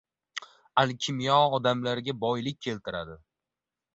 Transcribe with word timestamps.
–alkimyo 0.83 1.35
odamlarga 1.59 2.17
boylik 2.25 2.59
keltiradi; 2.69 3.19